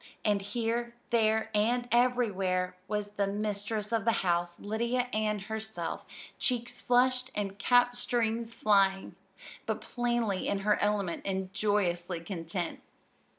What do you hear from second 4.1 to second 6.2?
house, Lydia Ann herself,